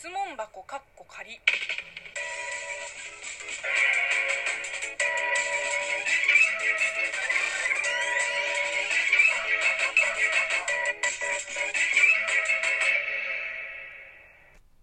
[0.00, 1.38] 質問箱かっこ仮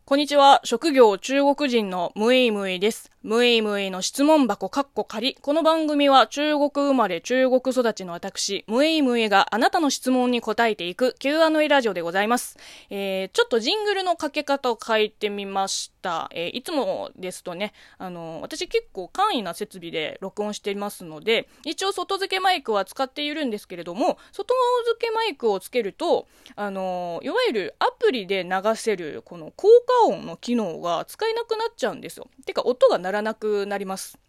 [0.05, 0.61] こんにちは。
[0.63, 3.11] 職業中国人のムイムイです。
[3.27, 5.35] ムイムイの質問箱カッコ仮。
[5.35, 12.57] この番組は中国生まれ中国育ちの私、ムイムイがあなたの質問に答えていく Q&A ラジオでございます。
[12.89, 16.29] えー、ちょっとジングルのかけ方を変えてみました。
[16.33, 24.53] えー、いつもですとね、あの、私結構簡易な設備で録音していますので、一応外付けマイクは使っているんですけれども、外
[24.85, 29.67] 付けマイクをつけると、あの、いわゆるアプリで流せるこの効
[30.05, 32.29] 果音の機能が使えなくなっちゃうんですよ。
[32.45, 34.19] てか音が鳴らなくなります。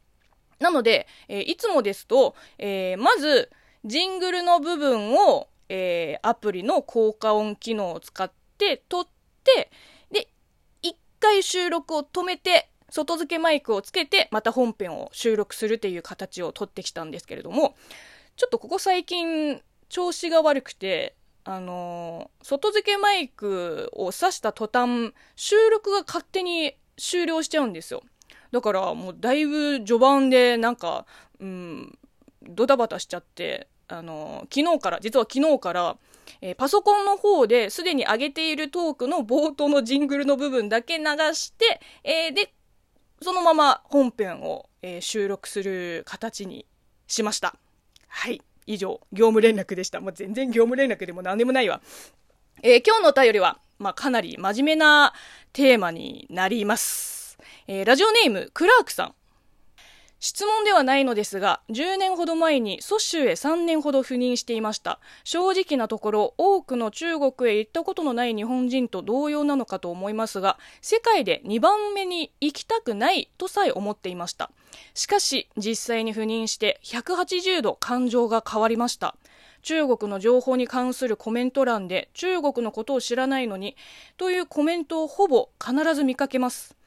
[0.59, 3.51] なので、えー、いつもですと、えー、まず、
[3.85, 9.09] ジングルの部分を、えー、アプリの効果音機能を使って撮っ
[9.45, 9.71] て、
[10.11, 10.29] で、
[10.83, 17.77] 一回収録を止めて、外付けマイクをつけて、また本編を収録するっていう形をとってきたんですけれども、
[18.37, 21.15] ちょっとここ最近、調子が悪くて、
[21.45, 28.03] あのー、外付けマイクを挿した途端、収録が勝手に終了しちゃうんですよ。
[28.51, 31.07] だからもうだいぶ序盤でなんか、
[31.41, 31.99] うん、
[32.43, 35.97] ドタバタしちゃって、あの、昨日から、実は昨日から、
[36.41, 42.53] えー、パソコンの方ですでに上げているトークの冒頭のジングルの部分だけ流して、えー、で、
[43.23, 46.67] そのまま本編を、えー、収録する形に
[47.07, 47.57] しました。
[48.07, 48.43] はい。
[48.67, 50.01] 以上、業務連絡でした。
[50.01, 51.81] もう全然業務連絡でも何でもないわ。
[52.63, 55.15] え、今日のお便りは、まあ、かなり真面目な
[55.53, 57.18] テーマになります。
[57.71, 59.15] えー、ラジオネーム、クラークさん。
[60.21, 65.01] 質問ではないのですが、10年ほど前に蘇州へ3年ほど赴任していました。
[65.23, 74.51] 正直なところ、多くの中国へ行ったことのない日本人と同様なのかと思いますが、世界で2番目に行きたくないとさえ思っていました。
[74.95, 79.15] しかし、実際に赴任して180度感情が変わりました。
[79.61, 83.77] 中国の情報に関するコメント欄で中国のことを知らないのに
[84.17, 86.78] というコメントをほぼ必ず見かけます。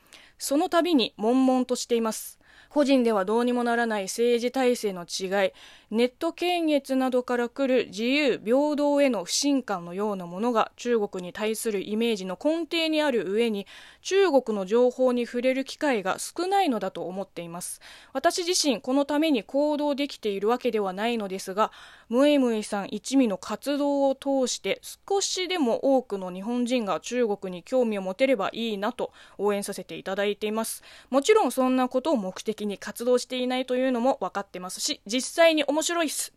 [0.41, 2.39] その度に悶々としています。
[2.73, 5.51] 個人ではどうにもならない政治体制の違い、
[5.91, 13.67] ネット検閲などから来る自由、平等への不信感のようなものが中国に対するイメージの根底にある上に、
[14.01, 17.81] 中国の情報に触れる機会が少ないのだと思っています。
[18.13, 21.73] 私自身、このために行動できているわけではないのですが、
[22.07, 30.83] ムエムエさん一味の活動を通して少しでも多くの日本人が中国に興味を持てればいいなと応援させていただいています。
[31.09, 36.33] もちろんそんなことを目的に活動していないというのも分かってますし、実際に面白いっす。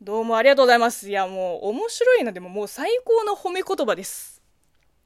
[0.00, 1.08] どうもありがとうございます。
[1.08, 4.42] いや、もう面白いのでももう最高の褒め言葉です。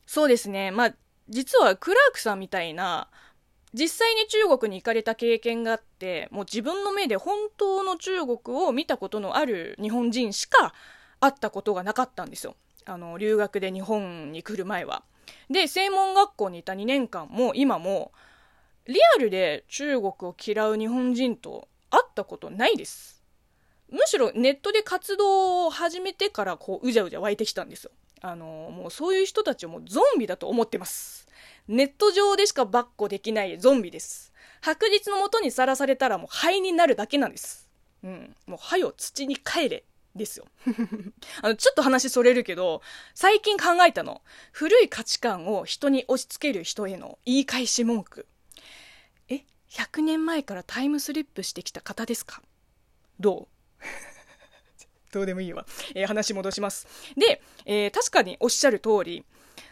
[0.06, 0.70] そうですね。
[0.70, 0.94] まあ、
[1.28, 3.08] 実はクラークさんみたいな、
[3.74, 10.72] 実際に中国に行かれた経験があってもう自分の目で本当の中国を見たことのある日本人しか
[11.20, 12.56] 会ったことがなかったんですよ
[12.86, 15.02] あの留学で日本に来る前は。
[15.50, 18.12] で専門学校にいた2年間も今も
[18.88, 23.22] リアルで中国を嫌う日本人と会ったことないです。
[23.90, 27.90] むしろネットで活動を始めてからこううじゃうじゃ湧いてきたんですよ。
[28.22, 31.28] あのもうそういう人たちをもうゾンビだと思ってます。
[31.68, 34.32] ネット上でしかバッコできないゾンビです。
[34.62, 37.68] 白日のもとにさらされたらもう灰になるだけなんです。
[38.02, 38.34] うん。
[38.46, 39.84] もう灰を土に帰れ。
[40.14, 40.46] ですよ。
[41.42, 42.82] あの、ちょっと話それるけど、
[43.14, 44.22] 最近考えたの。
[44.50, 48.26] 古い価値観を人に押し付ける人への言い返し文句。
[49.70, 52.42] 100年前からタイムスリップしてきた方ですか？
[53.20, 53.48] ど
[53.80, 53.82] う？
[55.12, 55.66] どうでもいいわ。
[55.94, 56.86] えー、話戻します。
[57.16, 59.24] で、えー、確かにおっしゃる通り、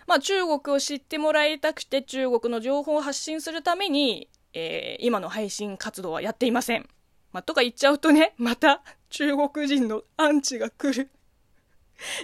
[0.06, 6.88] まあ、中国を知ってもらいたくて中国の情報を発信するために、えー、今の配信活動はやっていません。
[7.32, 11.10] まあ、とか言っちゃうとね、また中国人のアンチが来る。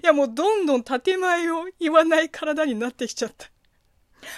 [0.03, 3.51] いやもうどんどん建前を言わない体になってきちゃった。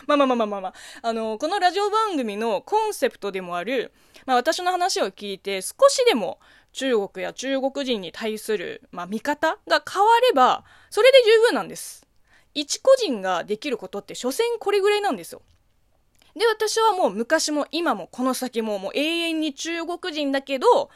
[0.06, 0.74] まあまあまあまあまあまあ。
[1.02, 3.92] あの、このラジオ番組のコンセプトでもある、
[4.26, 6.38] まあ私の話を聞いて少しでも
[6.72, 12.06] 中国や中国人に対する、まあ見方が変われば、それで十分なんです。
[12.54, 15.42] 一個人ができることって所詮これぐらいなんですよ。
[16.36, 20.90] で、私はもう昔も今もこの先ももう永遠に中国人だけど、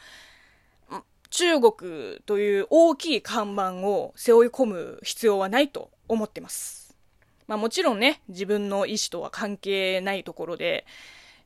[1.29, 6.78] 中国という大きい看板を背負い込む必要はないと思ってます。
[7.49, 10.85] まあもちろんね、自分の意思とは関係ないところで、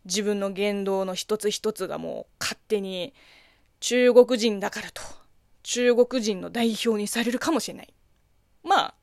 [0.04, 3.14] 自分の言動の一つ一つがもう勝手に
[3.80, 5.02] 中国人だからと、
[5.64, 7.94] 中国人の代表にされるかもしれない。
[8.64, 8.96] まあ、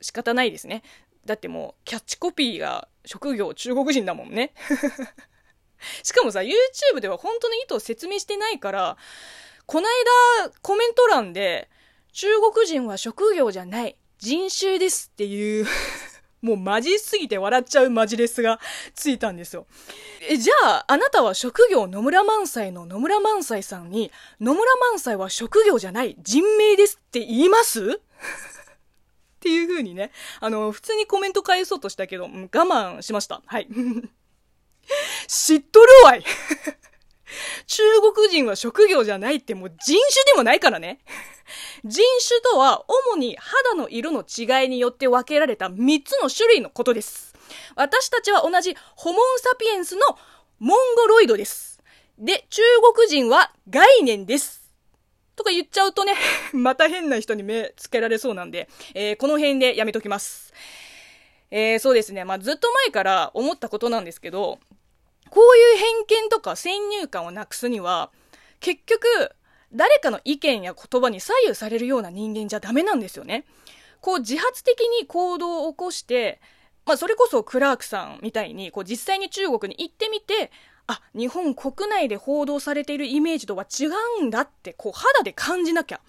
[0.00, 0.84] 仕方ないですね。
[1.24, 4.54] だってもうキャッチコピーが職業中国人だもんね。
[6.04, 8.96] しかもさ、YouTube では本当の意図を説明してないから、
[9.66, 10.04] こない
[10.44, 11.68] だコメント欄で、
[12.12, 15.66] 中国人は職業じゃない、人種ですっていう
[16.42, 18.60] もうマジすぎて笑っちゃうマジレスが
[18.94, 19.66] ついたんですよ。
[20.28, 28.00] え、じゃあ、あなたは職業野村萬斎の野村萬斎さんに、野村萬斎は職業じゃない人名ですって言います？
[28.00, 33.42] っていう風にね、あの、普通にコメント返そうとしたけど、我慢しました。
[33.46, 33.68] はい。
[35.26, 36.24] 知っとるわい
[38.16, 41.00] 国人は職業じゃないってもう人種でもないからね。
[41.84, 47.34] 人種とは主に肌の色の違いによって分けられた3つの種類のことです。
[47.74, 50.00] 私たちは同じホモンサピエンスの
[50.58, 51.82] モンゴロイドです。
[52.18, 52.62] で、中
[52.94, 54.72] 国人は概念です。
[55.36, 56.14] とか言っちゃうとね、
[56.54, 60.54] また変な人に目つけられそうなんで、えー、この辺でやめときます。
[61.50, 62.24] えー、そうですね。
[62.24, 64.58] まあ、ずっと前から思ったことなんですけど、
[65.30, 68.10] こういう偏見とか先入観をなくすには、
[68.60, 69.06] 結局、
[69.72, 73.44] 誰かの意見や言葉に左右されるような人間じゃダメなんですよね。
[74.00, 76.40] こう自発的に行動を起こして、
[76.84, 80.52] まあそれこそクラークさんみたいに、こう実際に中国に行ってみて、
[80.86, 83.86] あ、日本国内で報道されているイメージとは違
[84.20, 86.00] うんだって、こう肌で感じなきゃ。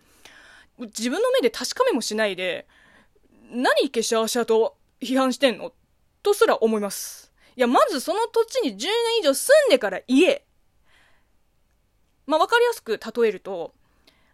[0.78, 2.68] 自分の目で確かめもしないで、
[3.50, 5.74] 何けしゃあしゃと批判してんの
[6.22, 7.27] とすら思います。
[7.58, 8.88] いや、まずその土地に10年
[9.22, 10.46] 以上住んでから言え。
[12.28, 13.74] まあ、わかりやすく例えると、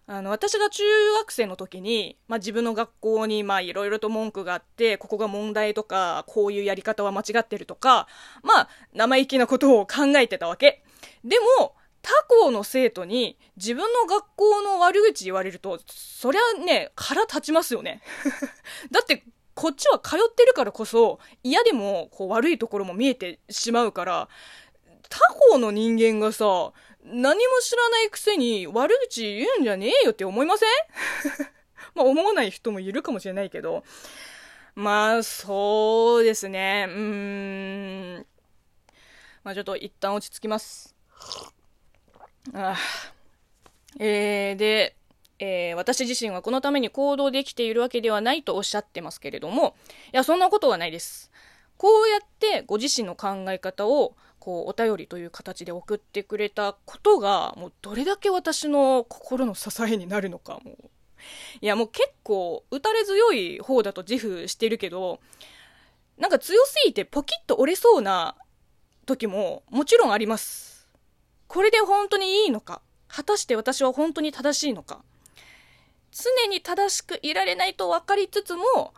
[0.05, 0.83] あの、私が中
[1.19, 8.07] 学生の時に、まあ、自分の学校に、ま、いろいろと文句があって、ここが問題とか、こういうやり方は間違ってるとか、
[8.43, 10.83] まあ、生意気なことを考えてたわけ。
[11.23, 18.01] でも、他校の生徒に自分の学校の悪口言われると、そりゃね、腹立ちますよね。
[18.91, 19.23] だって、
[19.55, 24.29] こっちは通ってるからこそ、嫌でもこう悪いところも見えてしまうから、
[25.09, 25.19] 他
[25.51, 26.71] 校の人間がさ、
[27.05, 30.69] 何も知らないくせに悪口言うんじゃねえよって思いません？
[31.95, 33.83] まあ思わない人もいるかもしれないけど。
[34.75, 36.87] まあ、そうですね。
[36.89, 38.25] うーん。
[39.43, 40.95] まあちょっと一旦落ち着きます。
[42.53, 42.75] あ
[43.99, 44.95] えー、で、
[45.45, 49.75] えー、私自身はこのために行動できているわけではないとおっしゃってますけれども、
[50.13, 51.31] いや、そんなことはないです。
[51.75, 60.89] こうやってご自身の考え方をこうお便りという形で送ってくれたことがもうどれだけ私の心の支えになるのかもう
[61.61, 65.19] いやもう結構打たれ強い方だと自負してるけど
[66.17, 68.35] なんか強すぎてポキッと折れそうな
[69.05, 70.87] 時ももちろんあります
[71.47, 75.03] これで本当にいいのか果たして私は本当に正しいのか
[76.13, 78.93] 常に正しくいられないと分かりつつも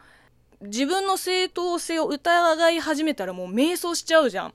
[0.61, 4.53] 自分の正当性を疑い始めたらもう迷走しちゃうじゃん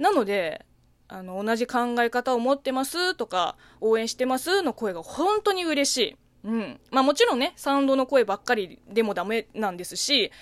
[0.00, 0.64] なので、
[1.08, 6.16] あの、同じ考え方を持ってますとか、応援してますの声が本当に嬉しい。
[6.44, 6.80] うん。
[6.90, 10.32] まあもちろんね、サウンドの声ばっかりでもダメなんですし、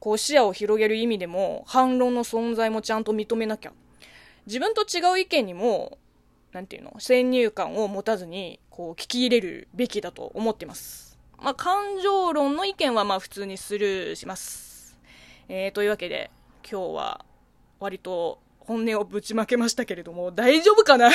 [0.00, 3.72] こう視野を広げる意味でも、反論の存在もちゃんと認めなきゃ。
[4.46, 5.98] 自分と違う意見にも、
[6.52, 11.18] なんていうの、先入観を持たずに、こう聞き入れるべきだと思ってます。
[11.38, 14.98] まあ感情論の意見はまあ普通にスルーします。
[15.48, 16.30] えー、というわけで、
[16.68, 17.24] 今日は
[17.78, 21.10] 割と本音をぶちまけましたけれども、大丈夫かな？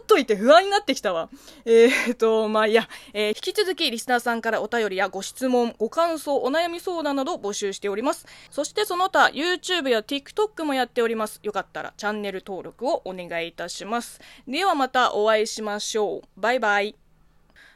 [0.00, 1.28] っといて不安になってきたわ。
[1.64, 8.26] えー、っと、まあ、いや、えー、引き続きリスナーさんからお便りやご質問、ご感想、お悩み相談など募集しております。
[8.50, 11.40] そしてその他、YouTube や TikTok もやっております。
[11.42, 14.20] よかったらチャンネル登録をお願いいたします。
[14.46, 16.40] ではまたお会いしましょう。
[16.40, 16.94] バイバイ。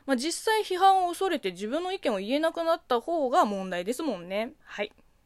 [0.07, 4.52] まあ、実際批判を恐れて自分の意見を言えなくなった方が問題ですもんね。
[4.64, 4.92] はい。